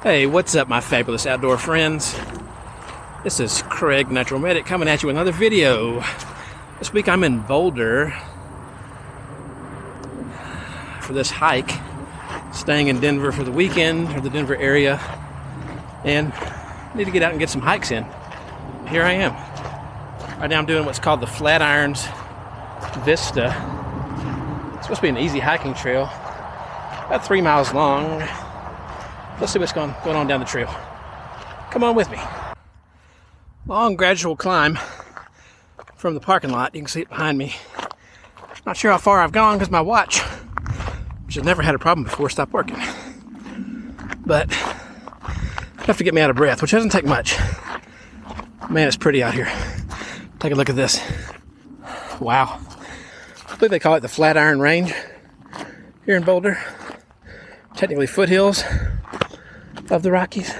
Hey, 0.00 0.26
what's 0.26 0.54
up, 0.54 0.68
my 0.68 0.80
fabulous 0.80 1.26
outdoor 1.26 1.58
friends? 1.58 2.14
This 3.24 3.40
is 3.40 3.62
Craig 3.62 4.12
Natural 4.12 4.38
Medic 4.38 4.64
coming 4.64 4.86
at 4.86 5.02
you 5.02 5.08
with 5.08 5.16
another 5.16 5.32
video. 5.32 6.04
This 6.78 6.92
week 6.92 7.08
I'm 7.08 7.24
in 7.24 7.40
Boulder 7.40 8.16
for 11.00 11.12
this 11.14 11.32
hike, 11.32 11.72
staying 12.54 12.86
in 12.86 13.00
Denver 13.00 13.32
for 13.32 13.42
the 13.42 13.50
weekend 13.50 14.16
or 14.16 14.20
the 14.20 14.30
Denver 14.30 14.54
area, 14.54 15.00
and 16.04 16.32
need 16.94 17.06
to 17.06 17.10
get 17.10 17.24
out 17.24 17.32
and 17.32 17.40
get 17.40 17.50
some 17.50 17.62
hikes 17.62 17.90
in. 17.90 18.04
Here 18.86 19.02
I 19.02 19.14
am. 19.14 19.32
Right 20.38 20.48
now 20.48 20.60
I'm 20.60 20.66
doing 20.66 20.86
what's 20.86 21.00
called 21.00 21.20
the 21.20 21.26
Flatirons 21.26 22.06
Vista. 23.04 23.46
It's 24.76 24.84
supposed 24.84 24.98
to 24.98 25.02
be 25.02 25.08
an 25.08 25.18
easy 25.18 25.40
hiking 25.40 25.74
trail, 25.74 26.04
about 26.04 27.26
three 27.26 27.40
miles 27.40 27.74
long. 27.74 28.22
Let's 29.40 29.52
see 29.52 29.58
what's 29.58 29.72
going, 29.72 29.94
going 30.04 30.16
on 30.16 30.26
down 30.26 30.40
the 30.40 30.46
trail. 30.46 30.74
Come 31.70 31.84
on 31.84 31.94
with 31.94 32.10
me. 32.10 32.18
Long, 33.66 33.96
gradual 33.96 34.34
climb 34.34 34.78
from 35.96 36.14
the 36.14 36.20
parking 36.20 36.50
lot. 36.50 36.74
You 36.74 36.80
can 36.80 36.88
see 36.88 37.02
it 37.02 37.08
behind 37.08 37.38
me. 37.38 37.54
Not 38.66 38.76
sure 38.76 38.90
how 38.90 38.98
far 38.98 39.22
I've 39.22 39.32
gone 39.32 39.56
because 39.56 39.70
my 39.70 39.80
watch, 39.80 40.20
which 41.24 41.36
has 41.36 41.44
never 41.44 41.62
had 41.62 41.74
a 41.74 41.78
problem 41.78 42.04
before, 42.04 42.28
stopped 42.28 42.52
working. 42.52 42.76
But 44.26 44.50
enough 45.84 45.96
to 45.96 46.04
get 46.04 46.12
me 46.12 46.20
out 46.20 46.28
of 46.28 46.36
breath, 46.36 46.60
which 46.60 46.72
doesn't 46.72 46.90
take 46.90 47.06
much. 47.06 47.34
Man, 48.68 48.86
it's 48.86 48.96
pretty 48.96 49.22
out 49.22 49.32
here. 49.32 49.50
Take 50.38 50.52
a 50.52 50.54
look 50.54 50.68
at 50.68 50.76
this. 50.76 51.00
Wow. 52.20 52.60
I 53.48 53.56
believe 53.56 53.70
they 53.70 53.78
call 53.78 53.94
it 53.94 54.00
the 54.00 54.08
Flatiron 54.08 54.60
Range 54.60 54.92
here 56.04 56.16
in 56.16 56.24
Boulder. 56.24 56.58
Technically 57.74 58.06
foothills 58.06 58.64
of 59.90 60.02
the 60.02 60.10
Rockies. 60.10 60.52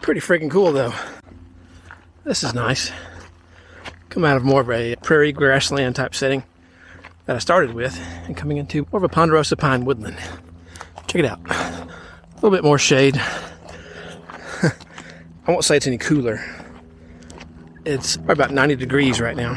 Pretty 0.00 0.20
freaking 0.20 0.50
cool 0.50 0.72
though. 0.72 0.92
This 2.24 2.42
is 2.42 2.54
nice. 2.54 2.90
Come 4.08 4.24
out 4.24 4.36
of 4.36 4.44
more 4.44 4.60
of 4.60 4.70
a 4.70 4.96
prairie 4.96 5.32
grassland 5.32 5.96
type 5.96 6.14
setting 6.14 6.44
that 7.26 7.36
I 7.36 7.38
started 7.38 7.74
with 7.74 7.98
and 8.26 8.36
coming 8.36 8.56
into 8.56 8.86
more 8.92 8.98
of 8.98 9.04
a 9.04 9.08
ponderosa 9.08 9.56
pine 9.56 9.84
woodland. 9.84 10.18
Check 11.06 11.20
it 11.20 11.24
out. 11.24 11.40
A 11.50 11.88
little 12.36 12.50
bit 12.50 12.64
more 12.64 12.78
shade. 12.78 13.16
I 14.62 14.72
won't 15.46 15.64
say 15.64 15.76
it's 15.76 15.86
any 15.86 15.98
cooler. 15.98 16.44
It's 17.84 18.16
about 18.16 18.50
90 18.50 18.76
degrees 18.76 19.20
right 19.20 19.36
now. 19.36 19.54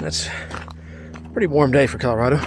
That's 0.00 0.26
a 0.26 1.30
pretty 1.32 1.46
warm 1.46 1.70
day 1.70 1.86
for 1.86 1.98
Colorado. 1.98 2.40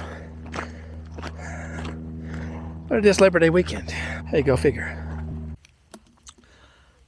But 2.87 2.99
it 2.99 3.05
is 3.07 3.19
Labor 3.19 3.39
Day 3.39 3.49
weekend. 3.49 3.89
Hey, 3.89 4.43
go 4.43 4.55
figure. 4.55 4.95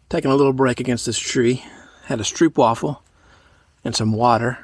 Taking 0.10 0.32
a 0.32 0.36
little 0.36 0.54
break 0.54 0.80
against 0.80 1.06
this 1.06 1.20
tree. 1.20 1.64
Had 2.06 2.20
a 2.20 2.24
stroopwafel 2.24 3.00
and 3.84 3.96
some 3.96 4.12
water. 4.12 4.58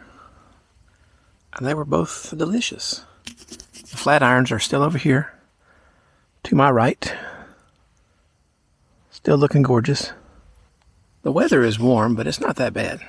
And 1.55 1.67
they 1.67 1.75
were 1.75 1.85
both 1.85 2.33
delicious. 2.35 3.05
The 3.25 3.97
Flatirons 3.97 4.51
are 4.51 4.59
still 4.59 4.81
over 4.81 4.97
here 4.97 5.33
to 6.43 6.55
my 6.55 6.71
right. 6.71 7.13
Still 9.11 9.37
looking 9.37 9.61
gorgeous. 9.61 10.13
The 11.21 11.31
weather 11.31 11.63
is 11.63 11.79
warm, 11.79 12.15
but 12.15 12.25
it's 12.25 12.39
not 12.39 12.55
that 12.55 12.73
bad. 12.73 13.01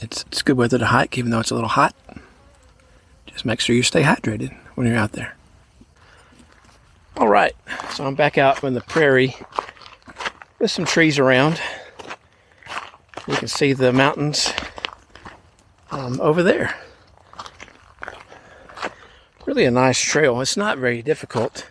It's, 0.00 0.24
it's 0.24 0.42
good 0.42 0.56
weather 0.56 0.78
to 0.78 0.86
hike, 0.86 1.16
even 1.16 1.30
though 1.30 1.38
it's 1.38 1.52
a 1.52 1.54
little 1.54 1.68
hot. 1.68 1.94
Just 3.26 3.44
make 3.44 3.60
sure 3.60 3.76
you 3.76 3.84
stay 3.84 4.02
hydrated 4.02 4.52
when 4.74 4.88
you're 4.88 4.96
out 4.96 5.12
there. 5.12 5.36
All 7.18 7.28
right, 7.28 7.54
so 7.90 8.06
I'm 8.06 8.14
back 8.14 8.38
out 8.38 8.64
in 8.64 8.72
the 8.72 8.80
prairie 8.80 9.36
with 10.58 10.70
some 10.70 10.86
trees 10.86 11.18
around. 11.18 11.60
You 13.28 13.36
can 13.36 13.48
see 13.48 13.74
the 13.74 13.92
mountains 13.92 14.52
um, 15.90 16.20
over 16.20 16.42
there. 16.42 16.74
Really 19.44 19.66
a 19.66 19.70
nice 19.70 20.00
trail. 20.00 20.40
It's 20.40 20.56
not 20.56 20.78
very 20.78 21.02
difficult, 21.02 21.68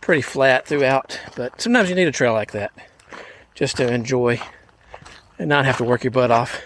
pretty 0.00 0.22
flat 0.22 0.66
throughout, 0.66 1.20
but 1.36 1.60
sometimes 1.60 1.88
you 1.88 1.94
need 1.94 2.08
a 2.08 2.12
trail 2.12 2.32
like 2.32 2.50
that 2.52 2.72
just 3.54 3.76
to 3.76 3.90
enjoy 3.90 4.40
and 5.38 5.48
not 5.48 5.66
have 5.66 5.76
to 5.78 5.84
work 5.84 6.02
your 6.02 6.10
butt 6.10 6.32
off 6.32 6.60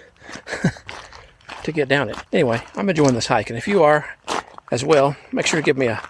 to 1.62 1.72
get 1.72 1.88
down 1.88 2.08
it. 2.08 2.16
Anyway, 2.32 2.62
I'm 2.74 2.88
enjoying 2.88 3.14
this 3.14 3.26
hike, 3.26 3.50
and 3.50 3.58
if 3.58 3.68
you 3.68 3.82
are 3.82 4.08
as 4.70 4.82
well, 4.82 5.14
make 5.30 5.46
sure 5.46 5.60
to 5.60 5.64
give 5.64 5.76
me 5.76 5.88
a 5.88 6.02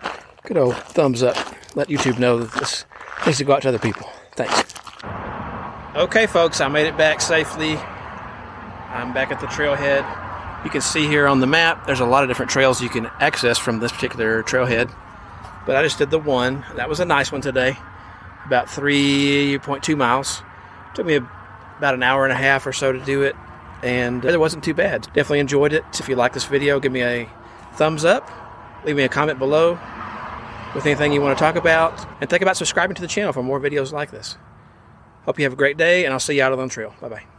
good 0.44 0.56
old 0.56 0.76
thumbs 0.76 1.24
up 1.24 1.36
let 1.74 1.88
YouTube 1.88 2.18
know 2.18 2.38
that 2.38 2.52
this 2.58 2.84
needs 3.26 3.38
to 3.38 3.44
go 3.44 3.54
out 3.54 3.62
to 3.62 3.68
other 3.68 3.78
people. 3.78 4.10
Thanks. 4.32 4.72
Okay, 5.94 6.26
folks, 6.26 6.60
I 6.60 6.68
made 6.68 6.86
it 6.86 6.96
back 6.96 7.20
safely. 7.20 7.76
I'm 7.76 9.12
back 9.12 9.30
at 9.30 9.40
the 9.40 9.46
trailhead. 9.46 10.64
You 10.64 10.70
can 10.70 10.80
see 10.80 11.06
here 11.06 11.26
on 11.26 11.40
the 11.40 11.46
map, 11.46 11.86
there's 11.86 12.00
a 12.00 12.06
lot 12.06 12.22
of 12.22 12.30
different 12.30 12.50
trails 12.50 12.80
you 12.80 12.88
can 12.88 13.06
access 13.20 13.58
from 13.58 13.80
this 13.80 13.92
particular 13.92 14.42
trailhead. 14.42 14.94
But 15.66 15.76
I 15.76 15.82
just 15.82 15.98
did 15.98 16.10
the 16.10 16.18
one. 16.18 16.64
That 16.76 16.88
was 16.88 17.00
a 17.00 17.04
nice 17.04 17.30
one 17.30 17.40
today. 17.40 17.76
About 18.46 18.66
3.2 18.66 19.96
miles. 19.96 20.42
Took 20.94 21.06
me 21.06 21.16
about 21.78 21.94
an 21.94 22.02
hour 22.02 22.24
and 22.24 22.32
a 22.32 22.36
half 22.36 22.66
or 22.66 22.72
so 22.72 22.92
to 22.92 23.00
do 23.00 23.22
it. 23.22 23.36
And 23.82 24.24
it 24.24 24.38
wasn't 24.38 24.64
too 24.64 24.74
bad. 24.74 25.02
Definitely 25.14 25.40
enjoyed 25.40 25.72
it. 25.72 25.84
If 25.98 26.08
you 26.08 26.16
like 26.16 26.32
this 26.32 26.44
video, 26.44 26.80
give 26.80 26.92
me 26.92 27.02
a 27.02 27.28
thumbs 27.74 28.04
up. 28.04 28.30
Leave 28.84 28.96
me 28.96 29.02
a 29.02 29.08
comment 29.08 29.38
below 29.38 29.78
with 30.74 30.86
anything 30.86 31.12
you 31.12 31.20
want 31.20 31.36
to 31.36 31.42
talk 31.42 31.56
about. 31.56 32.06
And 32.20 32.28
think 32.28 32.42
about 32.42 32.56
subscribing 32.56 32.94
to 32.96 33.02
the 33.02 33.08
channel 33.08 33.32
for 33.32 33.42
more 33.42 33.60
videos 33.60 33.92
like 33.92 34.10
this. 34.10 34.36
Hope 35.24 35.38
you 35.38 35.44
have 35.44 35.52
a 35.52 35.56
great 35.56 35.76
day, 35.76 36.04
and 36.04 36.12
I'll 36.12 36.20
see 36.20 36.36
you 36.36 36.42
out 36.42 36.52
on 36.52 36.58
the 36.58 36.68
trail. 36.68 36.94
Bye 37.00 37.08
bye. 37.08 37.31